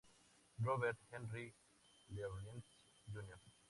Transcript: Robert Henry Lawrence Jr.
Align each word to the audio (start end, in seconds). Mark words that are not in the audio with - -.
Robert 0.59 0.95
Henry 1.11 1.53
Lawrence 2.09 2.85
Jr. 3.11 3.37